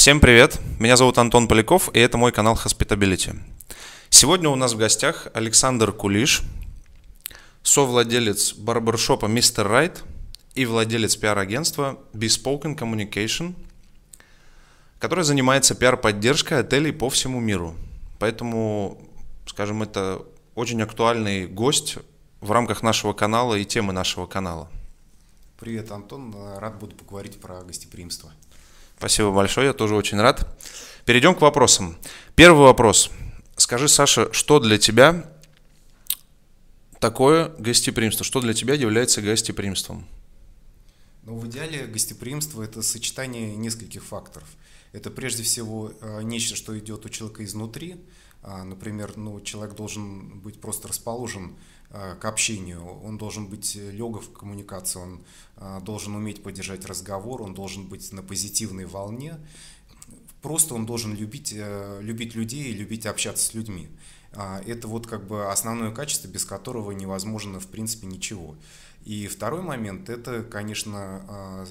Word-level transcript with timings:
Всем 0.00 0.18
привет! 0.18 0.58
Меня 0.78 0.96
зовут 0.96 1.18
Антон 1.18 1.46
Поляков, 1.46 1.94
и 1.94 1.98
это 1.98 2.16
мой 2.16 2.32
канал 2.32 2.54
Hospitability. 2.54 3.38
Сегодня 4.08 4.48
у 4.48 4.54
нас 4.54 4.72
в 4.72 4.78
гостях 4.78 5.28
Александр 5.34 5.92
Кулиш, 5.92 6.40
совладелец 7.62 8.54
барбершопа 8.54 9.26
Мистер 9.26 9.68
Райт 9.68 10.02
и 10.54 10.64
владелец 10.64 11.16
пиар-агентства 11.16 11.98
Bespoken 12.14 12.78
Communication, 12.78 13.52
который 14.98 15.22
занимается 15.22 15.74
пиар-поддержкой 15.74 16.60
отелей 16.60 16.94
по 16.94 17.10
всему 17.10 17.38
миру. 17.38 17.74
Поэтому, 18.18 18.98
скажем, 19.44 19.82
это 19.82 20.24
очень 20.54 20.80
актуальный 20.80 21.46
гость 21.46 21.98
в 22.40 22.50
рамках 22.52 22.82
нашего 22.82 23.12
канала 23.12 23.54
и 23.54 23.66
темы 23.66 23.92
нашего 23.92 24.24
канала. 24.24 24.70
Привет, 25.58 25.92
Антон. 25.92 26.34
Рад 26.56 26.78
буду 26.78 26.96
поговорить 26.96 27.38
про 27.38 27.60
гостеприимство. 27.64 28.32
Спасибо 29.00 29.30
большое, 29.30 29.68
я 29.68 29.72
тоже 29.72 29.94
очень 29.94 30.20
рад. 30.20 30.46
Перейдем 31.06 31.34
к 31.34 31.40
вопросам. 31.40 31.96
Первый 32.34 32.64
вопрос. 32.64 33.10
Скажи, 33.56 33.88
Саша, 33.88 34.30
что 34.34 34.60
для 34.60 34.76
тебя 34.76 35.24
такое 36.98 37.48
гостеприимство? 37.58 38.26
Что 38.26 38.42
для 38.42 38.52
тебя 38.52 38.74
является 38.74 39.22
гостеприимством? 39.22 40.06
Ну, 41.22 41.38
в 41.38 41.46
идеале 41.46 41.86
гостеприимство– 41.86 42.62
это 42.64 42.82
сочетание 42.82 43.56
нескольких 43.56 44.04
факторов. 44.04 44.48
Это 44.92 45.10
прежде 45.10 45.42
всего 45.42 45.92
э, 46.00 46.22
нечто, 46.22 46.56
что 46.56 46.78
идет 46.78 47.06
у 47.06 47.08
человека 47.08 47.44
изнутри. 47.44 47.96
А, 48.42 48.64
например, 48.64 49.16
ну, 49.16 49.40
человек 49.40 49.76
должен 49.76 50.40
быть 50.40 50.60
просто 50.60 50.88
расположен 50.88 51.56
э, 51.90 52.16
к 52.20 52.24
общению, 52.24 52.84
он 53.02 53.18
должен 53.18 53.46
быть 53.48 53.74
легок 53.74 54.22
в 54.22 54.32
коммуникации, 54.32 54.98
он 54.98 55.22
э, 55.56 55.80
должен 55.82 56.14
уметь 56.14 56.42
поддержать 56.42 56.86
разговор, 56.86 57.42
он 57.42 57.54
должен 57.54 57.86
быть 57.86 58.12
на 58.12 58.22
позитивной 58.22 58.86
волне. 58.86 59.36
Просто 60.42 60.74
он 60.74 60.86
должен 60.86 61.14
любить, 61.14 61.54
любить 62.00 62.34
людей 62.34 62.70
и 62.70 62.72
любить 62.72 63.04
общаться 63.04 63.44
с 63.44 63.52
людьми. 63.52 63.90
А, 64.32 64.60
это 64.66 64.86
вот 64.88 65.06
как 65.06 65.26
бы 65.26 65.50
основное 65.50 65.90
качество, 65.90 66.28
без 66.28 66.44
которого 66.44 66.92
невозможно 66.92 67.60
в 67.60 67.66
принципе 67.66 68.06
ничего. 68.06 68.56
И 69.04 69.26
второй 69.26 69.62
момент– 69.62 70.08
это, 70.10 70.42
конечно, 70.42 71.24
а, 71.28 71.66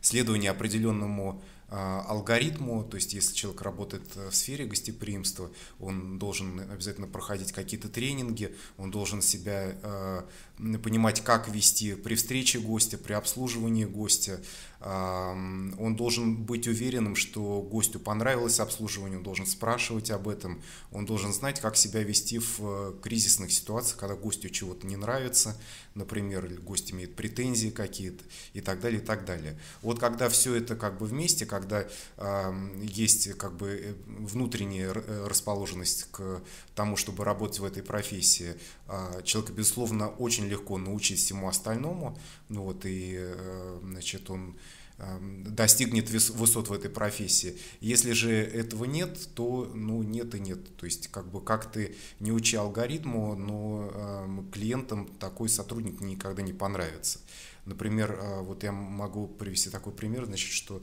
следование 0.00 0.50
определенному 0.50 1.42
алгоритму, 1.70 2.82
то 2.82 2.96
есть 2.96 3.14
если 3.14 3.34
человек 3.34 3.62
работает 3.62 4.02
в 4.16 4.32
сфере 4.34 4.64
гостеприимства, 4.66 5.50
он 5.78 6.18
должен 6.18 6.60
обязательно 6.70 7.06
проходить 7.06 7.52
какие-то 7.52 7.88
тренинги, 7.88 8.54
он 8.76 8.90
должен 8.90 9.22
себя 9.22 9.76
а, 9.82 10.28
понимать, 10.82 11.22
как 11.22 11.48
вести 11.48 11.94
при 11.94 12.16
встрече 12.16 12.58
гостя, 12.58 12.98
при 12.98 13.12
обслуживании 13.12 13.84
гостя, 13.84 14.40
он 14.82 15.94
должен 15.94 16.36
быть 16.36 16.66
уверенным, 16.66 17.14
что 17.14 17.60
гостю 17.60 18.00
понравилось 18.00 18.60
обслуживание, 18.60 19.18
он 19.18 19.24
должен 19.24 19.46
спрашивать 19.46 20.10
об 20.10 20.26
этом, 20.26 20.62
он 20.90 21.04
должен 21.04 21.34
знать, 21.34 21.60
как 21.60 21.76
себя 21.76 22.02
вести 22.02 22.38
в 22.38 22.60
э, 22.60 22.94
кризисных 23.02 23.52
ситуациях, 23.52 23.98
когда 23.98 24.14
гостю 24.14 24.48
чего-то 24.48 24.86
не 24.86 24.96
нравится, 24.96 25.60
например, 25.94 26.48
гость 26.62 26.92
имеет 26.92 27.14
претензии 27.14 27.68
какие-то 27.68 28.24
и 28.54 28.60
так 28.62 28.80
далее, 28.80 29.02
и 29.02 29.04
так 29.04 29.26
далее. 29.26 29.58
Вот 29.82 29.98
когда 29.98 30.28
все 30.30 30.54
это 30.54 30.76
как 30.76 30.98
бы 30.98 31.06
вместе, 31.06 31.46
когда 31.46 31.86
есть 32.80 33.32
как 33.36 33.56
бы 33.56 33.68
э, 33.68 33.94
внутренняя 34.06 34.92
э, 34.94 35.26
расположенность 35.26 36.10
к 36.10 36.42
тому, 36.74 36.96
чтобы 36.96 37.24
работать 37.24 37.58
в 37.58 37.64
этой 37.64 37.82
профессии, 37.82 38.54
а, 38.88 39.22
человек, 39.22 39.52
безусловно, 39.52 40.08
очень 40.08 40.46
легко 40.46 40.78
научить 40.78 41.20
всему 41.20 41.48
остальному, 41.48 42.18
ну 42.48 42.62
вот 42.62 42.82
и, 42.84 43.34
значит, 43.82 44.30
он 44.30 44.56
достигнет 45.46 46.10
высот 46.10 46.68
в 46.68 46.72
этой 46.72 46.90
профессии. 46.90 47.56
Если 47.80 48.12
же 48.12 48.32
этого 48.32 48.84
нет, 48.84 49.28
то 49.34 49.70
ну, 49.74 50.02
нет 50.02 50.34
и 50.34 50.40
нет. 50.40 50.76
То 50.76 50.86
есть 50.86 51.08
как 51.08 51.26
бы 51.30 51.40
как 51.40 51.70
ты 51.70 51.94
не 52.18 52.32
учи 52.32 52.56
алгоритму, 52.56 53.34
но 53.34 53.90
э, 53.92 54.42
клиентам 54.52 55.06
такой 55.18 55.48
сотрудник 55.48 56.00
никогда 56.00 56.42
не 56.42 56.52
понравится. 56.52 57.18
Например, 57.64 58.12
э, 58.12 58.40
вот 58.40 58.62
я 58.62 58.72
могу 58.72 59.26
привести 59.26 59.70
такой 59.70 59.92
пример, 59.92 60.24
значит, 60.26 60.52
что 60.52 60.82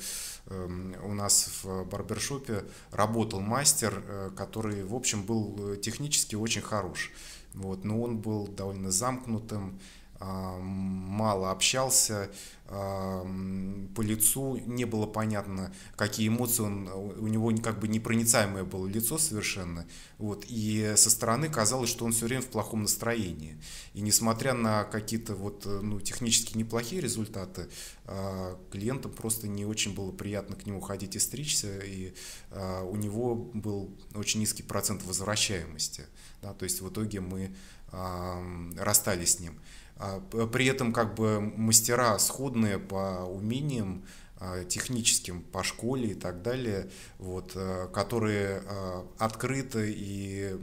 у 0.50 1.14
нас 1.14 1.62
в 1.64 1.84
барбершопе 1.86 2.64
работал 2.91 3.40
мастер, 3.40 4.03
э, 4.06 4.31
который, 4.36 4.84
в 4.84 4.96
общем, 4.96 5.24
был 5.24 5.75
технически 5.78 6.36
очень 6.36 6.62
хорош. 6.62 7.12
Вот, 7.53 7.84
но 7.84 8.02
он 8.02 8.18
был 8.20 8.47
довольно 8.47 8.91
замкнутым, 8.91 9.80
мало 10.19 11.51
общался, 11.51 12.29
по 12.67 14.01
лицу 14.01 14.57
не 14.66 14.83
было 14.83 15.05
понятно, 15.05 15.73
какие 15.95 16.28
эмоции 16.28 16.63
он, 16.63 16.89
у 16.89 17.28
него 17.28 17.55
как 17.63 17.79
бы 17.79 17.88
непроницаемое 17.88 18.66
было 18.66 18.85
лицо 18.88 19.17
совершенно, 19.17 19.88
вот, 20.17 20.44
и 20.50 20.94
со 20.97 21.09
стороны 21.09 21.47
казалось, 21.47 21.89
что 21.89 22.03
он 22.03 22.11
все 22.11 22.25
время 22.25 22.41
в 22.41 22.47
плохом 22.47 22.81
настроении, 22.81 23.57
и 23.94 24.01
несмотря 24.01 24.53
на 24.53 24.83
какие-то 24.83 25.33
вот, 25.33 25.66
ну, 25.66 26.01
технически 26.01 26.57
неплохие 26.57 27.01
результаты, 27.01 27.69
а, 28.03 28.59
клиентам 28.69 29.11
просто 29.13 29.47
не 29.47 29.66
очень 29.66 29.95
было 29.95 30.11
приятно 30.11 30.57
к 30.57 30.66
нему 30.66 30.81
ходить 30.81 31.16
и 31.16 31.19
стричься, 31.19 31.79
и 31.79 32.13
а, 32.51 32.84
у 32.84 32.97
него 32.97 33.35
был 33.35 33.95
очень 34.13 34.41
низкий 34.41 34.63
процент 34.63 35.03
возвращаемости, 35.03 36.03
да, 36.41 36.53
то 36.53 36.63
есть 36.63 36.81
в 36.81 36.89
итоге 36.89 37.22
мы 37.22 37.55
расстались 37.89 39.35
с 39.35 39.39
ним. 39.39 39.57
А, 40.00 40.19
при 40.22 40.66
этом 40.66 40.94
как 40.94 41.16
бы 41.16 41.40
мастера 41.40 42.18
сходные 42.19 42.80
по 42.80 43.25
умениям, 43.25 44.06
а, 44.40 44.63
техническим 44.63 45.41
по 45.41 45.63
школе 45.63 46.12
и 46.12 46.13
так 46.13 46.44
далее, 46.44 46.91
вот, 47.18 47.53
э, 47.56 47.88
которые 47.91 48.62
а, 48.68 49.08
открыто 49.18 49.84
и 49.84 50.56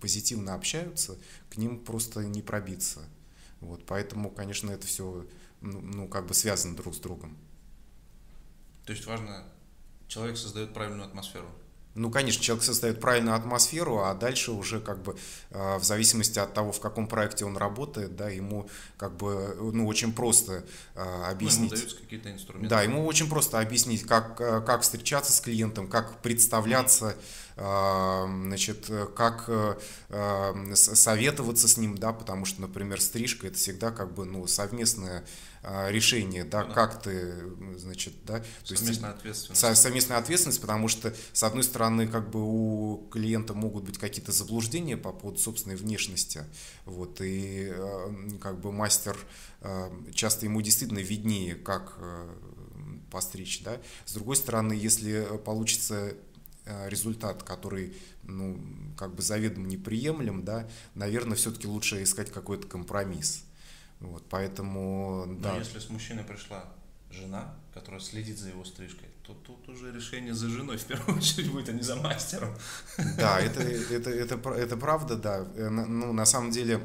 позитивно 0.00 0.54
общаются, 0.54 1.18
к 1.50 1.58
ним 1.58 1.78
просто 1.78 2.24
не 2.24 2.40
пробиться. 2.40 3.00
Вот, 3.60 3.84
поэтому, 3.84 4.30
конечно, 4.30 4.70
это 4.70 4.86
все 4.86 5.26
ну, 5.60 5.80
ну, 5.80 6.08
как 6.08 6.26
бы 6.26 6.34
связано 6.34 6.74
друг 6.74 6.94
с 6.94 6.98
другом. 6.98 7.36
То 8.86 8.92
есть 8.92 9.06
важно, 9.06 9.44
человек 10.08 10.38
создает 10.38 10.72
правильную 10.72 11.06
атмосферу. 11.06 11.48
Ну, 12.00 12.10
конечно, 12.10 12.42
человек 12.42 12.64
создает 12.64 12.98
правильную 12.98 13.36
атмосферу, 13.36 13.98
а 13.98 14.14
дальше 14.14 14.52
уже 14.52 14.80
как 14.80 15.02
бы 15.02 15.16
э, 15.50 15.76
в 15.78 15.84
зависимости 15.84 16.38
от 16.38 16.54
того, 16.54 16.72
в 16.72 16.80
каком 16.80 17.06
проекте 17.06 17.44
он 17.44 17.58
работает, 17.58 18.16
да, 18.16 18.30
ему 18.30 18.70
как 18.96 19.16
бы 19.16 19.54
ну 19.60 19.86
очень 19.86 20.14
просто 20.14 20.64
объяснить. 20.94 21.72
Ну, 21.72 21.76
ему 21.76 21.88
какие-то 22.00 22.32
инструменты. 22.32 22.68
Да, 22.70 22.82
ему 22.82 23.04
очень 23.04 23.28
просто 23.28 23.60
объяснить, 23.60 24.04
как 24.04 24.40
э, 24.40 24.62
как 24.62 24.80
встречаться 24.80 25.32
с 25.32 25.40
клиентом, 25.40 25.88
как 25.88 26.22
представляться. 26.22 27.16
Значит, 27.56 28.90
как 29.14 29.50
советоваться 30.72 31.68
с 31.68 31.76
ним, 31.76 31.98
да, 31.98 32.14
потому 32.14 32.46
что, 32.46 32.62
например, 32.62 33.02
стрижка 33.02 33.48
это 33.48 33.58
всегда 33.58 33.90
как 33.90 34.14
бы, 34.14 34.24
ну, 34.24 34.46
совместное 34.46 35.24
решение, 35.62 36.44
да, 36.44 36.64
ну, 36.64 36.72
как 36.72 37.02
ты, 37.02 37.34
значит, 37.76 38.14
да, 38.24 38.42
совместная 38.64 39.10
есть, 39.10 39.18
ответственность. 39.18 39.82
Совместная 39.82 40.18
ответственность, 40.18 40.60
потому 40.60 40.88
что, 40.88 41.14
с 41.32 41.42
одной 41.42 41.64
стороны, 41.64 42.08
как 42.08 42.30
бы 42.30 42.40
у 42.42 43.08
клиента 43.10 43.52
могут 43.52 43.84
быть 43.84 43.98
какие-то 43.98 44.32
заблуждения 44.32 44.96
по 44.96 45.12
поводу 45.12 45.38
собственной 45.38 45.76
внешности, 45.76 46.44
вот, 46.86 47.20
и 47.20 47.74
как 48.40 48.58
бы 48.60 48.72
мастер, 48.72 49.18
часто 50.14 50.46
ему 50.46 50.62
действительно 50.62 51.00
виднее, 51.00 51.54
как 51.56 51.98
постричь, 53.10 53.62
да. 53.62 53.78
С 54.06 54.14
другой 54.14 54.36
стороны, 54.36 54.72
если 54.72 55.26
получится 55.44 56.14
результат, 56.86 57.42
который, 57.42 57.94
ну, 58.22 58.58
как 58.96 59.14
бы 59.14 59.22
заведомо 59.22 59.66
неприемлем, 59.66 60.44
да, 60.44 60.68
наверное, 60.94 61.36
все-таки 61.36 61.66
лучше 61.66 62.02
искать 62.02 62.32
какой-то 62.32 62.66
компромисс. 62.66 63.44
Вот, 64.00 64.24
поэтому, 64.28 65.26
Но 65.26 65.40
да. 65.40 65.56
если 65.56 65.78
с 65.78 65.90
мужчиной 65.90 66.24
пришла 66.24 66.64
жена, 67.10 67.54
которая 67.74 68.00
следит 68.00 68.38
за 68.38 68.48
его 68.48 68.64
стрижкой, 68.64 69.08
то 69.22 69.34
тут 69.34 69.68
уже 69.68 69.92
решение 69.92 70.34
за 70.34 70.48
женой 70.48 70.78
в 70.78 70.84
первую 70.84 71.18
очередь 71.18 71.50
будет, 71.50 71.68
а 71.68 71.72
не 71.72 71.82
за 71.82 71.96
мастером. 71.96 72.54
Да, 73.16 73.40
это, 73.40 73.60
это, 73.60 74.10
это, 74.10 74.50
это 74.50 74.76
правда, 74.76 75.16
да. 75.16 75.46
Э, 75.54 75.68
ну, 75.68 76.12
на 76.12 76.24
самом 76.24 76.50
деле, 76.50 76.80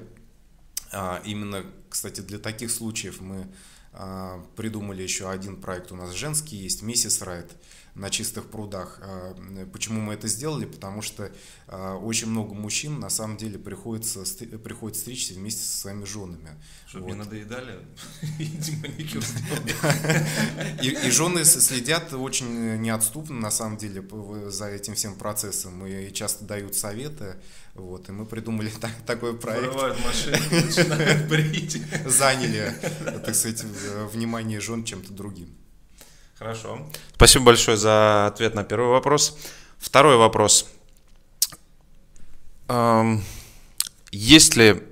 а, 0.91 1.21
именно, 1.25 1.65
кстати, 1.89 2.21
для 2.21 2.37
таких 2.39 2.69
случаев 2.71 3.21
мы 3.21 3.47
а, 3.93 4.43
придумали 4.55 5.03
еще 5.03 5.29
один 5.29 5.61
проект 5.61 5.91
у 5.91 5.95
нас 5.95 6.11
женский 6.11 6.57
есть, 6.57 6.81
Миссис 6.81 7.21
Райт 7.21 7.55
на 7.95 8.09
чистых 8.09 8.49
прудах. 8.49 8.99
А, 9.01 9.35
почему 9.71 10.01
мы 10.01 10.13
это 10.13 10.27
сделали? 10.27 10.65
Потому 10.65 11.01
что 11.01 11.31
а, 11.67 11.95
очень 11.95 12.27
много 12.27 12.53
мужчин 12.53 12.99
на 12.99 13.09
самом 13.09 13.37
деле 13.37 13.57
приходится, 13.57 14.23
приходит 14.57 14.97
стричься 14.97 15.33
вместе 15.33 15.63
со 15.63 15.77
своими 15.77 16.03
женами. 16.03 16.61
Чтобы 16.87 17.05
вот. 17.05 17.13
не 17.13 17.19
надоедали, 17.19 17.79
и, 20.81 21.09
жены 21.09 21.45
следят 21.45 22.13
очень 22.13 22.81
неотступно 22.81 23.39
на 23.39 23.51
самом 23.51 23.77
деле 23.77 24.03
за 24.49 24.67
этим 24.67 24.95
всем 24.95 25.15
процессом 25.15 25.85
и 25.85 26.11
часто 26.11 26.45
дают 26.45 26.75
советы. 26.75 27.37
Вот, 27.75 28.07
и 28.07 28.11
мы 28.11 28.25
придумали 28.25 28.69
так, 28.69 28.91
такой 29.05 29.37
проект. 29.37 29.67
Вырывают 29.67 30.05
машину, 30.05 30.37
начинают 30.65 31.27
брить. 31.27 31.81
Заняли, 32.05 32.73
так 33.25 33.35
сказать, 33.35 33.63
внимание 34.13 34.59
жен 34.59 34.83
чем-то 34.83 35.13
другим. 35.13 35.64
Хорошо. 36.37 36.85
Спасибо 37.15 37.45
большое 37.45 37.77
за 37.77 38.27
ответ 38.27 38.55
на 38.55 38.63
первый 38.63 38.89
вопрос. 38.89 39.37
Второй 39.77 40.17
вопрос. 40.17 40.67
Эм, 42.67 43.23
есть 44.11 44.55
ли 44.55 44.83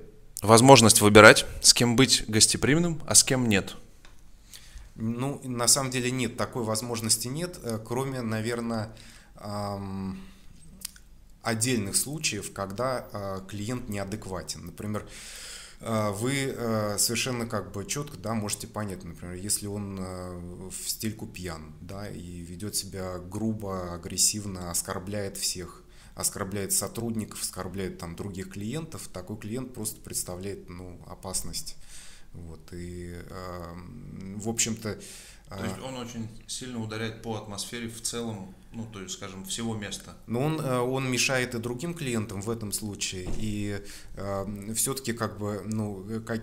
возможность 0.42 1.00
выбирать, 1.00 1.44
с 1.60 1.74
кем 1.74 1.96
быть 1.96 2.24
гостеприимным, 2.28 3.02
а 3.06 3.14
с 3.14 3.24
кем 3.24 3.48
нет? 3.48 3.74
Ну, 4.94 5.40
на 5.44 5.66
самом 5.66 5.90
деле 5.90 6.10
нет, 6.10 6.36
такой 6.36 6.62
возможности 6.62 7.28
нет, 7.28 7.58
э, 7.62 7.78
кроме, 7.84 8.22
наверное, 8.22 8.94
эм, 9.40 10.20
отдельных 11.42 11.96
случаев, 11.96 12.52
когда 12.52 13.06
э, 13.12 13.40
клиент 13.48 13.88
неадекватен. 13.88 14.66
Например, 14.66 15.06
вы 15.80 16.54
совершенно 16.98 17.46
как 17.46 17.72
бы 17.72 17.84
четко 17.84 18.16
да, 18.16 18.34
можете 18.34 18.66
понять, 18.66 19.04
например, 19.04 19.34
если 19.34 19.66
он 19.66 20.00
в 20.70 20.88
стельку 20.88 21.26
пьян 21.26 21.74
да, 21.80 22.08
и 22.08 22.40
ведет 22.40 22.74
себя 22.74 23.18
грубо, 23.18 23.94
агрессивно, 23.94 24.70
оскорбляет 24.70 25.36
всех, 25.36 25.82
оскорбляет 26.14 26.72
сотрудников, 26.72 27.42
оскорбляет 27.42 27.98
там 27.98 28.16
других 28.16 28.50
клиентов, 28.50 29.08
такой 29.12 29.36
клиент 29.36 29.74
просто 29.74 30.00
представляет 30.00 30.68
ну, 30.68 31.00
опасность. 31.06 31.76
Вот, 32.34 32.72
и, 32.72 33.14
э, 33.14 33.74
в 34.36 34.48
общем-то... 34.48 34.98
То 35.48 35.64
есть 35.64 35.78
он 35.78 35.94
очень 35.96 36.28
сильно 36.48 36.82
ударяет 36.82 37.22
по 37.22 37.36
атмосфере 37.36 37.88
в 37.88 38.00
целом, 38.00 38.54
ну, 38.72 38.86
то 38.92 39.00
есть, 39.00 39.14
скажем, 39.14 39.44
всего 39.44 39.76
места. 39.76 40.16
Но 40.26 40.40
он, 40.40 40.58
он 40.60 41.08
мешает 41.08 41.54
и 41.54 41.58
другим 41.58 41.94
клиентам 41.94 42.40
в 42.40 42.50
этом 42.50 42.72
случае, 42.72 43.28
и 43.36 43.80
э, 44.16 44.72
все-таки 44.74 45.12
как 45.12 45.38
бы, 45.38 45.62
ну, 45.64 46.22
как, 46.26 46.42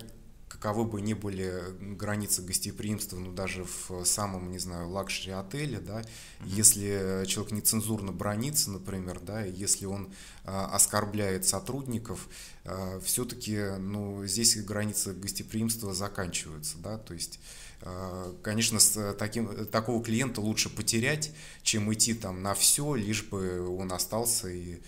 каковы 0.51 0.86
бы 0.86 1.01
ни 1.01 1.13
были 1.13 1.63
границы 1.80 2.42
гостеприимства, 2.42 3.18
ну 3.18 3.31
даже 3.31 3.65
в 3.65 4.03
самом, 4.03 4.51
не 4.51 4.59
знаю, 4.59 4.89
luxury 4.89 5.31
отеле, 5.31 5.80
да, 5.80 6.01
mm-hmm. 6.01 6.48
если 6.48 7.25
человек 7.25 7.53
нецензурно 7.53 8.12
бранится, 8.12 8.71
например, 8.71 9.19
да, 9.19 9.44
если 9.44 9.86
он 9.86 10.12
а, 10.44 10.68
оскорбляет 10.68 11.48
сотрудников, 11.48 12.27
а, 12.65 13.00
все-таки, 13.00 13.57
ну, 13.80 14.25
здесь 14.25 14.57
границы 14.57 15.13
гостеприимства 15.13 15.94
заканчиваются, 15.94 16.77
да, 16.80 16.97
то 16.97 17.13
есть 17.13 17.39
а, 17.83 18.36
Конечно, 18.44 18.80
с 18.80 19.13
таким, 19.13 19.65
такого 19.68 20.04
клиента 20.04 20.42
лучше 20.42 20.69
потерять, 20.69 21.31
чем 21.63 21.92
идти 21.94 22.13
там 22.13 22.44
на 22.44 22.54
все, 22.54 22.95
лишь 22.95 23.24
бы 23.24 23.68
он 23.68 23.92
остался 23.92 24.50
и 24.50 24.80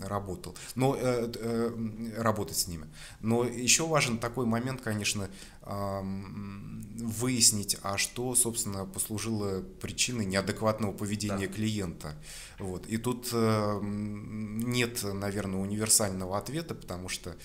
работал, 0.00 0.56
но 0.74 0.96
э, 0.96 1.30
э, 1.34 2.12
работать 2.18 2.56
с 2.56 2.68
ними. 2.68 2.86
Но 3.20 3.44
еще 3.44 3.86
важен 3.86 4.18
такой 4.18 4.46
момент, 4.46 4.80
конечно, 4.80 5.28
выяснить, 5.66 7.78
а 7.82 7.96
что, 7.96 8.34
собственно, 8.34 8.84
послужило 8.84 9.62
причиной 9.80 10.26
неадекватного 10.26 10.92
поведения 10.92 11.48
да. 11.48 11.52
клиента. 11.52 12.14
Вот. 12.58 12.86
И 12.86 12.98
тут 12.98 13.30
эм, 13.32 14.60
нет, 14.60 15.02
наверное, 15.02 15.60
универсального 15.60 16.38
ответа, 16.38 16.74
потому 16.74 17.08
что 17.08 17.36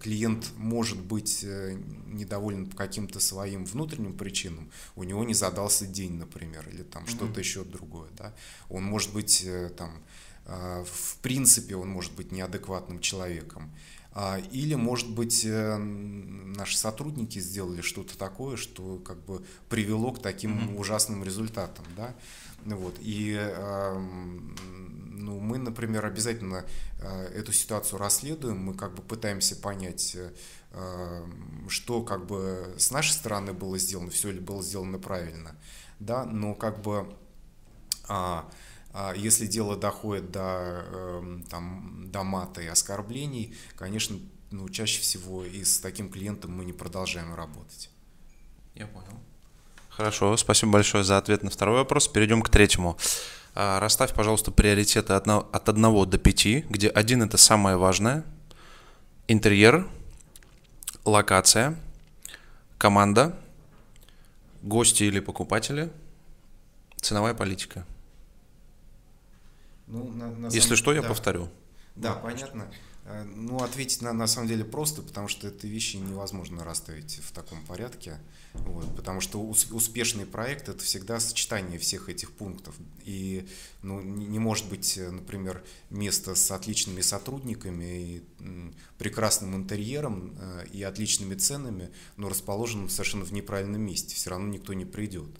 клиент 0.00 0.52
может 0.56 1.00
быть 1.00 1.42
э, 1.42 1.76
недоволен 2.06 2.70
по 2.70 2.76
каким-то 2.76 3.18
своим 3.18 3.64
внутренним 3.64 4.16
причинам, 4.16 4.70
у 4.94 5.02
него 5.02 5.24
не 5.24 5.34
задался 5.34 5.84
день, 5.84 6.12
например, 6.12 6.68
или 6.68 6.84
там 6.84 7.02
mm-hmm. 7.02 7.10
что-то 7.10 7.40
еще 7.40 7.64
другое, 7.64 8.08
да, 8.16 8.32
он 8.68 8.84
может 8.84 9.12
быть 9.12 9.42
э, 9.44 9.70
там 9.76 9.90
в 10.48 11.18
принципе 11.20 11.76
он 11.76 11.90
может 11.90 12.14
быть 12.14 12.32
неадекватным 12.32 13.00
человеком, 13.00 13.70
или, 14.50 14.74
может 14.74 15.10
быть, 15.10 15.44
э, 15.44 15.76
наши 15.76 16.76
сотрудники 16.76 17.38
сделали 17.38 17.82
что-то 17.82 18.18
такое, 18.18 18.56
что 18.56 18.98
как 18.98 19.24
бы 19.24 19.44
привело 19.68 20.12
к 20.12 20.20
таким 20.20 20.58
mm-hmm. 20.58 20.80
ужасным 20.80 21.22
результатам, 21.22 21.84
да, 21.96 22.14
вот, 22.64 22.96
и 22.98 23.38
ну, 25.18 25.40
мы, 25.40 25.58
например, 25.58 26.06
обязательно 26.06 26.64
э, 27.00 27.24
эту 27.34 27.52
ситуацию 27.52 27.98
расследуем, 27.98 28.58
мы 28.58 28.74
как 28.74 28.94
бы 28.94 29.02
пытаемся 29.02 29.56
понять, 29.56 30.16
э, 30.16 31.26
что 31.68 32.02
как 32.02 32.26
бы 32.26 32.74
с 32.78 32.90
нашей 32.90 33.12
стороны 33.12 33.52
было 33.52 33.78
сделано, 33.78 34.10
все 34.10 34.30
ли 34.30 34.40
было 34.40 34.62
сделано 34.62 34.98
правильно, 34.98 35.56
да, 35.98 36.24
но 36.24 36.54
как 36.54 36.80
бы 36.82 37.14
а, 38.08 38.48
а 38.48 38.50
если 39.16 39.46
дело 39.46 39.76
доходит 39.76 40.30
до, 40.30 40.84
эм, 40.92 41.44
там, 41.44 42.10
до 42.10 42.22
мата 42.22 42.60
и 42.62 42.66
оскорблений, 42.66 43.54
конечно, 43.76 44.18
ну, 44.50 44.68
чаще 44.68 45.00
всего 45.00 45.44
и 45.44 45.62
с 45.62 45.78
таким 45.80 46.10
клиентом 46.10 46.52
мы 46.52 46.64
не 46.64 46.72
продолжаем 46.72 47.34
работать. 47.34 47.90
Я 48.74 48.86
понял. 48.86 49.18
Хорошо, 49.90 50.36
спасибо 50.36 50.72
большое 50.72 51.04
за 51.04 51.18
ответ 51.18 51.42
на 51.42 51.50
второй 51.50 51.76
вопрос. 51.76 52.08
Перейдем 52.08 52.42
к 52.42 52.48
третьему. 52.48 52.96
А, 53.54 53.80
расставь, 53.80 54.14
пожалуйста, 54.14 54.52
приоритеты 54.52 55.12
от 55.12 55.68
1 55.68 56.06
до 56.06 56.18
5, 56.18 56.68
где 56.70 56.88
один 56.88 57.22
это 57.22 57.36
самое 57.36 57.76
важное, 57.76 58.24
интерьер, 59.26 59.88
локация, 61.04 61.76
команда, 62.78 63.36
гости 64.62 65.02
или 65.02 65.18
покупатели, 65.18 65.90
ценовая 67.00 67.34
политика. 67.34 67.84
Ну, 69.88 70.10
на, 70.12 70.30
на 70.30 70.46
Если 70.46 70.60
самом... 70.60 70.76
что, 70.76 70.92
я 70.92 71.02
да. 71.02 71.08
повторю. 71.08 71.48
Да, 71.96 72.14
понятно. 72.14 72.70
Э, 73.04 73.24
ну, 73.24 73.56
ответить 73.58 74.02
на, 74.02 74.12
на 74.12 74.26
самом 74.26 74.48
деле 74.48 74.64
просто, 74.64 75.02
потому 75.02 75.28
что 75.28 75.48
эти 75.48 75.66
вещи 75.66 75.96
невозможно 75.96 76.62
расставить 76.62 77.20
в 77.24 77.32
таком 77.32 77.60
порядке. 77.62 78.18
Вот, 78.52 78.94
потому 78.96 79.20
что 79.20 79.40
успешный 79.40 80.26
проект 80.26 80.68
это 80.68 80.82
всегда 80.82 81.20
сочетание 81.20 81.78
всех 81.78 82.08
этих 82.08 82.32
пунктов. 82.32 82.74
И 83.04 83.48
ну, 83.82 84.00
не 84.00 84.38
может 84.38 84.68
быть, 84.68 84.98
например, 84.98 85.64
место 85.90 86.34
с 86.34 86.50
отличными 86.50 87.00
сотрудниками 87.00 87.84
и 87.84 88.22
прекрасным 88.98 89.56
интерьером 89.56 90.36
э, 90.38 90.66
и 90.72 90.82
отличными 90.82 91.34
ценами, 91.34 91.90
но 92.16 92.28
расположенным 92.28 92.90
совершенно 92.90 93.24
в 93.24 93.32
неправильном 93.32 93.80
месте. 93.80 94.14
Все 94.14 94.30
равно 94.30 94.48
никто 94.48 94.74
не 94.74 94.84
придет. 94.84 95.30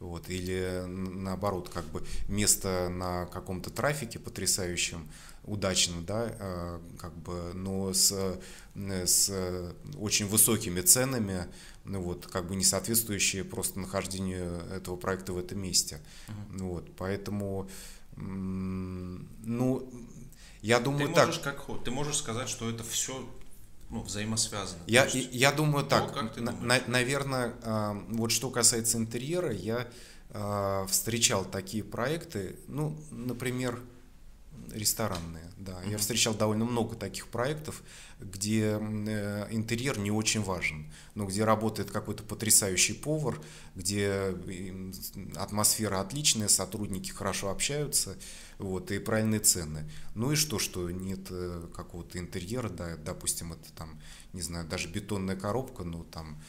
Вот, 0.00 0.30
или 0.30 0.84
наоборот, 0.86 1.68
как 1.68 1.84
бы 1.86 2.02
место 2.26 2.88
на 2.88 3.26
каком-то 3.26 3.68
трафике 3.70 4.18
потрясающем, 4.18 5.06
удачно, 5.44 6.00
да, 6.02 6.34
э, 6.38 6.80
как 6.98 7.14
бы, 7.18 7.52
но 7.54 7.92
с, 7.92 8.10
э, 8.10 9.06
с 9.06 9.74
очень 9.98 10.26
высокими 10.26 10.80
ценами, 10.80 11.46
ну 11.84 12.00
вот, 12.00 12.26
как 12.26 12.48
бы 12.48 12.56
не 12.56 12.64
соответствующие 12.64 13.44
просто 13.44 13.78
нахождению 13.78 14.62
этого 14.72 14.96
проекта 14.96 15.34
в 15.34 15.38
этом 15.38 15.60
месте. 15.60 16.00
Uh-huh. 16.28 16.58
Вот, 16.64 16.96
поэтому, 16.96 17.68
ну, 18.16 19.92
я 20.62 20.80
думаю 20.80 21.08
ты 21.08 21.14
так. 21.14 21.26
Можешь 21.26 21.42
как, 21.42 21.84
ты 21.84 21.90
можешь 21.90 22.16
сказать, 22.16 22.48
что 22.48 22.70
это 22.70 22.84
все 22.84 23.28
ну, 23.90 24.02
взаимосвязаны. 24.02 24.80
Я, 24.86 25.04
есть, 25.04 25.30
я 25.32 25.52
думаю 25.52 25.84
так, 25.84 26.14
на, 26.36 26.52
на, 26.52 26.80
наверное, 26.86 27.54
э, 27.62 28.02
вот 28.10 28.30
что 28.30 28.50
касается 28.50 28.98
интерьера, 28.98 29.52
я 29.52 29.88
э, 30.30 30.86
встречал 30.88 31.44
такие 31.44 31.82
проекты, 31.82 32.56
ну, 32.68 32.96
например, 33.10 33.80
ресторанные, 34.72 35.44
да. 35.56 35.72
Mm-hmm. 35.72 35.90
Я 35.90 35.98
встречал 35.98 36.34
довольно 36.34 36.64
много 36.64 36.96
таких 36.96 37.28
проектов, 37.28 37.82
где 38.20 38.78
э, 38.80 39.46
интерьер 39.50 39.98
не 39.98 40.10
очень 40.10 40.42
важен, 40.42 40.90
но 41.14 41.26
где 41.26 41.44
работает 41.44 41.90
какой-то 41.90 42.22
потрясающий 42.22 42.94
повар, 42.94 43.40
где 43.74 44.34
атмосфера 45.36 46.00
отличная, 46.00 46.48
сотрудники 46.48 47.10
хорошо 47.10 47.50
общаются, 47.50 48.16
вот, 48.58 48.90
и 48.90 48.98
правильные 48.98 49.40
цены. 49.40 49.90
Ну 50.14 50.32
и 50.32 50.36
что, 50.36 50.58
что 50.58 50.90
нет 50.90 51.26
э, 51.30 51.66
какого-то 51.74 52.18
интерьера, 52.18 52.68
да, 52.68 52.96
допустим, 52.96 53.52
это 53.52 53.72
там, 53.74 54.00
не 54.32 54.42
знаю, 54.42 54.66
даже 54.68 54.88
бетонная 54.88 55.36
коробка, 55.36 55.82
ну 55.82 56.04
там 56.04 56.40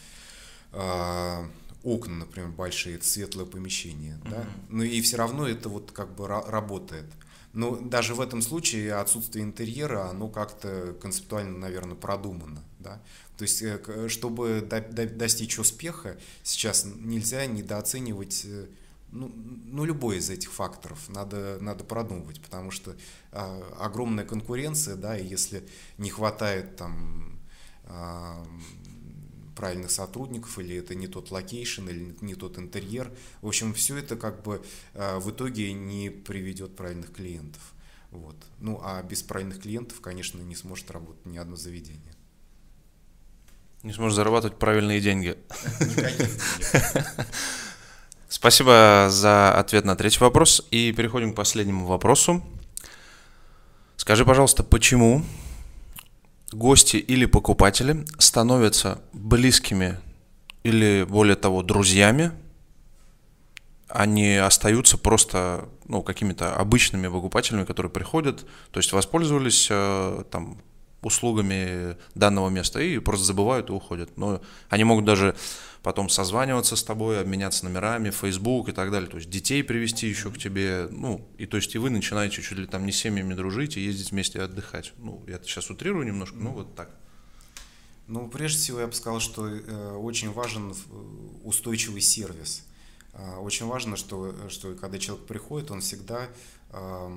э, 0.74 1.48
окна, 1.84 2.16
например, 2.16 2.50
большие, 2.50 2.96
это 2.96 3.08
светлое 3.08 3.46
помещение, 3.46 4.16
mm-hmm. 4.24 4.30
да, 4.30 4.46
ну 4.70 4.84
и 4.84 5.02
все 5.02 5.18
равно 5.18 5.48
это 5.48 5.70
вот 5.70 5.92
как 5.92 6.14
бы 6.16 6.28
работает. 6.28 7.06
Но 7.54 7.76
даже 7.76 8.16
в 8.16 8.22
этом 8.22 8.42
случае 8.42 8.96
отсутствие 8.96 9.44
интерьера, 9.44 10.10
оно 10.10 10.30
как-то 10.30 10.96
концептуально, 11.02 11.58
наверное, 11.58 11.96
продумано. 11.96 12.64
Да? 12.80 13.02
То 13.38 13.44
есть, 13.44 13.62
э, 13.62 14.08
чтобы 14.08 14.62
достичь 14.62 15.60
успеха, 15.60 16.18
сейчас 16.44 16.86
нельзя 16.86 17.46
недооценивать 17.46 18.44
э, 18.46 18.68
ну, 19.12 19.30
ну, 19.66 19.84
любой 19.84 20.18
из 20.18 20.30
этих 20.30 20.52
факторов 20.52 21.10
надо, 21.10 21.58
надо 21.60 21.84
продумывать, 21.84 22.42
потому 22.42 22.72
что 22.72 22.96
э, 23.32 23.62
огромная 23.80 24.26
конкуренция, 24.26 24.96
да, 24.96 25.18
и 25.18 25.28
если 25.28 25.64
не 25.98 26.10
хватает 26.10 26.78
там 26.78 27.38
э, 27.84 28.46
правильных 29.56 29.92
сотрудников, 29.92 30.58
или 30.60 30.76
это 30.76 30.96
не 30.96 31.08
тот 31.08 31.32
location, 31.32 31.88
или 31.90 32.16
не 32.22 32.36
тот 32.36 32.58
интерьер. 32.58 33.12
В 33.42 33.48
общем, 33.48 33.74
все 33.74 33.98
это 33.98 34.16
как 34.16 34.44
бы 34.44 34.64
э, 34.94 35.18
в 35.18 35.32
итоге 35.32 35.74
не 35.74 36.10
приведет 36.10 36.76
правильных 36.76 37.14
клиентов. 37.14 37.62
Вот. 38.12 38.36
Ну, 38.60 38.82
а 38.84 39.02
без 39.04 39.24
правильных 39.24 39.62
клиентов, 39.62 40.02
конечно, 40.02 40.40
не 40.42 40.56
сможет 40.56 40.92
работать 40.92 41.26
ни 41.26 41.38
одно 41.38 41.56
заведение. 41.56 42.16
Не 43.84 43.94
сможешь 43.94 44.16
зарабатывать 44.16 44.60
правильные 44.60 45.02
деньги. 45.02 45.38
Спасибо 48.30 49.08
за 49.10 49.54
ответ 49.58 49.86
на 49.86 49.96
третий 49.96 50.20
вопрос. 50.20 50.68
И 50.72 50.92
переходим 50.92 51.34
к 51.34 51.36
последнему 51.36 51.86
вопросу. 51.86 52.44
Скажи, 53.98 54.26
пожалуйста, 54.26 54.64
почему 54.64 55.24
гости 56.52 56.98
или 56.98 57.26
покупатели 57.26 58.06
становятся 58.18 59.02
близкими 59.14 59.98
или, 60.64 61.06
более 61.10 61.36
того, 61.36 61.64
друзьями, 61.64 62.32
они 63.88 64.36
остаются 64.36 64.98
просто 64.98 65.68
ну, 65.88 66.02
какими-то 66.02 66.56
обычными 66.56 67.08
покупателями, 67.08 67.66
которые 67.66 67.92
приходят, 67.92 68.46
то 68.72 68.80
есть 68.80 68.94
воспользовались 68.94 69.68
э, 69.70 70.24
там, 70.32 70.62
услугами 71.02 71.98
данного 72.16 72.50
места 72.50 72.80
и 72.80 73.00
просто 73.00 73.26
забывают 73.26 73.70
и 73.70 73.74
уходят. 73.74 74.18
Но 74.18 74.42
они 74.70 74.84
могут 74.84 75.06
даже 75.06 75.36
потом 75.84 76.10
созваниваться 76.10 76.76
с 76.76 76.84
тобой, 76.84 77.20
обменяться 77.20 77.66
номерами, 77.66 78.12
Facebook 78.12 78.70
и 78.70 78.72
так 78.72 78.92
далее. 78.92 79.10
То 79.10 79.18
есть 79.18 79.30
детей 79.30 79.64
привести 79.64 80.08
еще 80.08 80.32
к 80.32 80.38
тебе, 80.38 80.88
ну, 80.92 81.28
и 81.38 81.46
то 81.46 81.58
есть 81.58 81.74
и 81.76 81.78
вы 81.78 81.90
начинаете 81.90 82.42
чуть 82.42 82.58
ли 82.58 82.68
там 82.68 82.86
не 82.86 82.92
семьями 82.92 83.34
дружить 83.34 83.78
и 83.78 83.82
ездить 83.82 84.12
вместе 84.12 84.42
отдыхать. 84.42 84.94
Ну, 84.98 85.24
я 85.28 85.40
сейчас 85.40 85.70
утрирую 85.70 86.06
немножко, 86.06 86.38
ну 86.38 86.52
вот 86.52 86.76
так. 86.76 86.92
Ну, 88.08 88.28
прежде 88.28 88.58
всего, 88.60 88.82
я 88.82 88.88
бы 88.88 88.94
сказал, 88.94 89.20
что 89.20 89.48
э, 89.48 89.96
очень 89.96 90.32
важен 90.32 90.72
э, 90.72 90.74
устойчивый 91.44 92.02
сервис. 92.02 92.66
Э, 93.14 93.38
очень 93.38 93.68
важно, 93.68 93.96
что, 93.96 94.36
что 94.50 94.74
когда 94.76 95.00
человек 95.00 95.26
приходит, 95.26 95.72
он 95.72 95.80
всегда 95.80 96.28
э, 96.72 97.10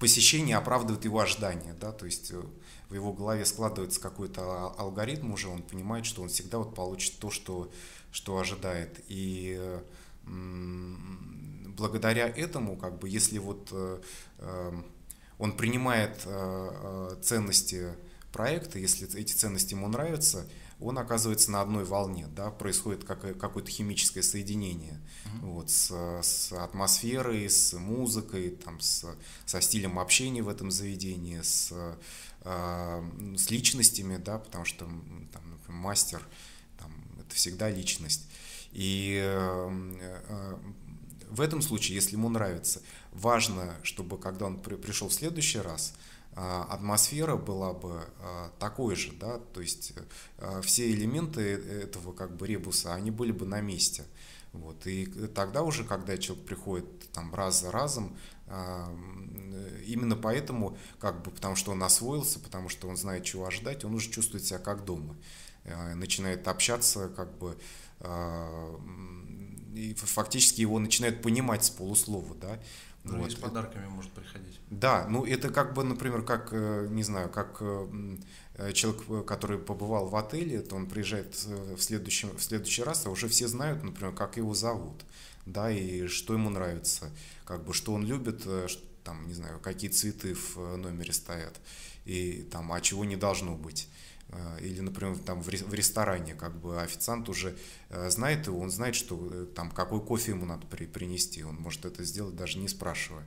посещение 0.00 0.56
оправдывает 0.56 1.04
его 1.04 1.20
ожидания, 1.20 1.74
да, 1.78 1.92
то 1.92 2.06
есть 2.06 2.32
э, 2.32 2.42
в 2.88 2.94
его 2.94 3.12
голове 3.12 3.44
складывается 3.44 4.00
какой-то 4.00 4.70
алгоритм 4.78 5.32
уже, 5.32 5.48
он 5.48 5.62
понимает, 5.62 6.06
что 6.06 6.22
он 6.22 6.28
всегда 6.28 6.58
вот 6.58 6.74
получит 6.74 7.18
то, 7.18 7.30
что, 7.30 7.70
что 8.10 8.38
ожидает. 8.38 9.00
И 9.08 9.78
благодаря 11.76 12.28
этому, 12.28 12.76
как 12.76 12.98
бы, 12.98 13.08
если 13.08 13.38
вот 13.38 13.68
э, 13.72 14.00
он 15.38 15.56
принимает 15.56 16.22
э, 16.24 17.16
ценности 17.22 17.94
проекта, 18.32 18.78
если 18.78 19.08
эти 19.18 19.32
ценности 19.32 19.74
ему 19.74 19.88
нравятся, 19.88 20.46
он 20.80 20.98
оказывается 20.98 21.50
на 21.50 21.60
одной 21.60 21.84
волне, 21.84 22.26
да, 22.34 22.50
происходит 22.50 23.04
как, 23.04 23.38
какое-то 23.38 23.70
химическое 23.70 24.22
соединение 24.22 25.00
mm-hmm. 25.24 25.40
вот, 25.42 25.70
с, 25.70 25.90
с 26.22 26.52
атмосферой, 26.52 27.48
с 27.48 27.74
музыкой, 27.74 28.50
там, 28.50 28.80
с, 28.80 29.04
со 29.44 29.60
стилем 29.60 29.98
общения 29.98 30.42
в 30.42 30.48
этом 30.48 30.70
заведении, 30.70 31.40
с, 31.42 31.72
э, 32.44 33.02
с 33.36 33.50
личностями, 33.50 34.16
да, 34.16 34.38
потому 34.38 34.64
что 34.64 34.86
там, 35.32 35.50
например, 35.50 35.80
мастер 35.80 36.26
там, 36.78 36.92
это 37.20 37.34
всегда 37.34 37.70
личность. 37.70 38.26
И 38.72 39.20
э, 39.22 39.94
э, 40.28 40.56
в 41.28 41.40
этом 41.40 41.62
случае, 41.62 41.96
если 41.96 42.12
ему 42.12 42.28
нравится, 42.28 42.82
важно, 43.12 43.76
чтобы 43.82 44.18
когда 44.18 44.46
он 44.46 44.60
при, 44.60 44.76
пришел 44.76 45.08
в 45.08 45.14
следующий 45.14 45.58
раз, 45.58 45.94
атмосфера 46.34 47.36
была 47.36 47.72
бы 47.72 48.04
а, 48.20 48.50
такой 48.58 48.94
же, 48.94 49.12
да, 49.12 49.38
то 49.38 49.60
есть 49.60 49.92
а, 50.38 50.60
все 50.62 50.90
элементы 50.90 51.40
этого 51.42 52.12
как 52.12 52.36
бы 52.36 52.46
ребуса, 52.46 52.94
они 52.94 53.10
были 53.10 53.32
бы 53.32 53.46
на 53.46 53.60
месте. 53.60 54.04
Вот. 54.52 54.86
И 54.86 55.06
тогда 55.34 55.62
уже, 55.62 55.84
когда 55.84 56.16
человек 56.18 56.44
приходит 56.44 57.12
там 57.12 57.32
раз 57.34 57.60
за 57.60 57.70
разом, 57.70 58.16
именно 59.86 60.16
поэтому, 60.16 60.76
как 60.98 61.22
бы, 61.22 61.30
потому 61.30 61.54
что 61.54 61.70
он 61.70 61.80
освоился, 61.84 62.40
потому 62.40 62.68
что 62.68 62.88
он 62.88 62.96
знает, 62.96 63.22
чего 63.22 63.46
ожидать, 63.46 63.84
он 63.84 63.94
уже 63.94 64.10
чувствует 64.10 64.44
себя 64.44 64.58
как 64.58 64.84
дома. 64.84 65.16
Начинает 65.94 66.48
общаться, 66.48 67.08
как 67.10 67.38
бы, 67.38 67.56
и 69.72 69.94
фактически 69.94 70.62
его 70.62 70.80
начинают 70.80 71.22
понимать 71.22 71.64
с 71.64 71.70
полуслова, 71.70 72.34
да. 72.34 72.58
Ну, 73.04 73.18
вот. 73.18 73.32
с 73.32 73.34
подарками 73.34 73.86
может 73.86 74.10
приходить. 74.12 74.60
Да, 74.68 75.06
ну 75.08 75.24
это 75.24 75.48
как 75.50 75.72
бы, 75.72 75.84
например, 75.84 76.22
как, 76.22 76.50
э, 76.52 76.86
не 76.90 77.02
знаю, 77.02 77.30
как 77.30 77.56
э, 77.60 78.16
э, 78.54 78.72
человек, 78.72 79.26
который 79.26 79.58
побывал 79.58 80.08
в 80.08 80.16
отеле, 80.16 80.60
то 80.60 80.76
он 80.76 80.86
приезжает 80.86 81.34
в 81.34 81.80
следующий, 81.80 82.26
в 82.26 82.42
следующий 82.42 82.82
раз, 82.82 83.06
а 83.06 83.10
уже 83.10 83.28
все 83.28 83.48
знают, 83.48 83.82
например, 83.82 84.14
как 84.14 84.36
его 84.36 84.52
зовут, 84.54 85.02
да, 85.46 85.70
и 85.70 86.08
что 86.08 86.34
ему 86.34 86.50
нравится, 86.50 87.10
как 87.46 87.64
бы, 87.64 87.72
что 87.72 87.94
он 87.94 88.04
любит, 88.04 88.46
там, 89.02 89.26
не 89.26 89.34
знаю, 89.34 89.60
какие 89.60 89.90
цветы 89.90 90.34
в 90.34 90.76
номере 90.76 91.14
стоят, 91.14 91.58
и 92.04 92.46
там, 92.52 92.70
а 92.70 92.80
чего 92.82 93.06
не 93.06 93.16
должно 93.16 93.54
быть. 93.54 93.88
Э, 94.32 94.58
или, 94.60 94.80
например, 94.80 95.18
там 95.18 95.42
в 95.42 95.48
ресторане 95.48 96.34
как 96.34 96.54
бы 96.58 96.80
официант 96.80 97.28
уже 97.28 97.56
э, 97.88 98.10
знает 98.10 98.46
его, 98.46 98.60
он 98.60 98.70
знает, 98.70 98.94
что 98.94 99.28
э, 99.32 99.46
там 99.54 99.70
какой 99.70 100.00
кофе 100.00 100.32
ему 100.32 100.46
надо 100.46 100.66
при, 100.66 100.86
принести, 100.86 101.42
он 101.42 101.56
может 101.56 101.84
это 101.84 102.04
сделать 102.04 102.36
даже 102.36 102.58
не 102.58 102.68
спрашивая. 102.68 103.24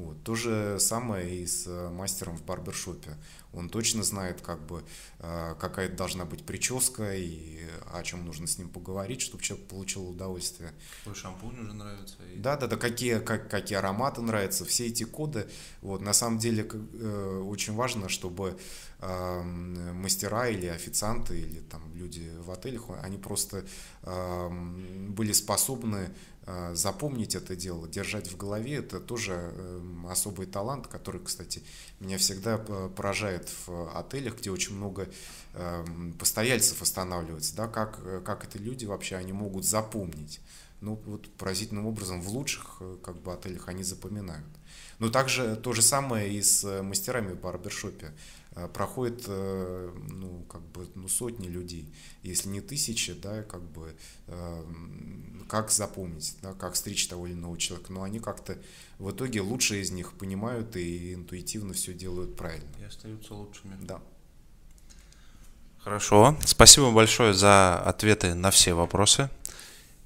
Вот. 0.00 0.22
То 0.22 0.34
же 0.34 0.78
самое 0.80 1.42
и 1.42 1.46
с 1.46 1.66
мастером 1.90 2.36
в 2.36 2.44
барбершопе. 2.44 3.16
Он 3.52 3.68
точно 3.68 4.04
знает, 4.04 4.40
как 4.40 4.64
бы, 4.64 4.84
какая 5.18 5.88
должна 5.88 6.24
быть 6.24 6.44
прическа 6.44 7.16
и 7.16 7.58
о 7.92 8.02
чем 8.04 8.24
нужно 8.24 8.46
с 8.46 8.58
ним 8.58 8.68
поговорить, 8.68 9.20
чтобы 9.20 9.42
человек 9.42 9.66
получил 9.66 10.08
удовольствие. 10.08 10.72
Какой 11.04 11.16
шампунь 11.16 11.58
уже 11.58 11.72
нравится. 11.72 12.14
И... 12.32 12.38
Да, 12.38 12.56
да, 12.56 12.68
да, 12.68 12.76
какие, 12.76 13.18
как, 13.18 13.50
какие 13.50 13.78
ароматы 13.78 14.22
нравятся, 14.22 14.64
все 14.64 14.86
эти 14.86 15.02
коды. 15.02 15.48
Вот, 15.82 16.00
на 16.00 16.12
самом 16.12 16.38
деле 16.38 16.62
очень 16.64 17.74
важно, 17.74 18.08
чтобы 18.08 18.56
мастера 19.00 20.48
или 20.48 20.66
официанты 20.66 21.40
или 21.40 21.60
там 21.60 21.82
люди 21.94 22.30
в 22.38 22.50
отелях, 22.50 22.84
они 23.02 23.18
просто 23.18 23.64
были 24.02 25.32
способны 25.32 26.14
запомнить 26.72 27.34
это 27.34 27.54
дело, 27.54 27.86
держать 27.86 28.32
в 28.32 28.36
голове, 28.36 28.76
это 28.76 28.98
тоже 29.00 29.52
особый 30.08 30.46
талант, 30.46 30.86
который, 30.86 31.20
кстати, 31.20 31.62
меня 32.00 32.18
всегда 32.18 32.58
поражает 32.58 33.48
в 33.66 33.96
отелях, 33.96 34.38
где 34.38 34.50
очень 34.50 34.74
много 34.74 35.08
постояльцев 36.18 36.82
останавливается, 36.82 37.54
да, 37.54 37.68
как, 37.68 38.24
как 38.24 38.44
это 38.44 38.58
люди 38.58 38.84
вообще, 38.84 39.16
они 39.16 39.32
могут 39.32 39.64
запомнить. 39.64 40.40
Ну, 40.80 41.00
вот 41.04 41.28
поразительным 41.36 41.86
образом 41.86 42.22
в 42.22 42.28
лучших 42.28 42.78
э, 42.80 42.96
как 43.02 43.20
бы 43.20 43.34
отелях 43.34 43.68
они 43.68 43.82
запоминают. 43.82 44.46
Но 44.98 45.10
также 45.10 45.56
то 45.56 45.72
же 45.74 45.82
самое 45.82 46.32
и 46.32 46.40
с 46.40 46.64
э, 46.64 46.82
мастерами 46.82 47.32
в 47.32 47.40
барбершопе. 47.40 48.12
Э, 48.52 48.66
проходит 48.66 49.28
ну, 49.28 50.44
как 50.48 50.62
бы, 50.62 50.88
ну, 50.94 51.06
сотни 51.08 51.48
людей, 51.48 51.92
если 52.22 52.48
не 52.48 52.60
тысячи, 52.60 53.12
да, 53.12 53.42
как 53.42 53.62
бы, 53.62 53.94
как 55.48 55.70
запомнить, 55.70 56.36
да, 56.42 56.54
как 56.54 56.76
стричь 56.76 57.06
того 57.08 57.26
или 57.26 57.34
иного 57.34 57.58
человека, 57.58 57.92
но 57.92 58.02
они 58.02 58.18
как-то 58.18 58.56
в 58.98 59.10
итоге 59.10 59.40
лучшие 59.40 59.82
из 59.82 59.90
них 59.90 60.14
понимают 60.14 60.76
и 60.76 61.14
интуитивно 61.14 61.74
все 61.74 61.92
делают 61.92 62.36
правильно. 62.36 62.68
И 62.80 62.84
остаются 62.84 63.34
лучшими. 63.34 63.76
Да. 63.82 64.00
Хорошо. 65.82 66.36
Спасибо 66.44 66.90
большое 66.90 67.32
за 67.32 67.78
ответы 67.78 68.34
на 68.34 68.50
все 68.50 68.74
вопросы. 68.74 69.30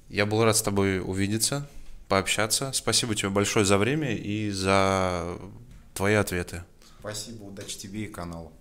Я 0.09 0.25
был 0.25 0.43
рад 0.43 0.55
с 0.55 0.61
тобой 0.61 0.99
увидеться, 0.99 1.67
пообщаться. 2.07 2.71
Спасибо 2.73 3.15
тебе 3.15 3.29
большое 3.29 3.65
за 3.65 3.77
время 3.77 4.13
и 4.13 4.49
за 4.51 5.37
твои 5.93 6.15
ответы. 6.15 6.63
Спасибо, 6.99 7.43
удачи 7.43 7.77
тебе 7.77 8.05
и 8.05 8.07
каналу. 8.07 8.51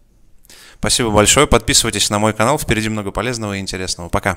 Спасибо 0.79 1.11
большое. 1.11 1.47
Подписывайтесь 1.47 2.11
на 2.11 2.19
мой 2.19 2.33
канал. 2.33 2.59
Впереди 2.59 2.89
много 2.89 3.11
полезного 3.11 3.57
и 3.57 3.61
интересного. 3.61 4.09
Пока. 4.09 4.37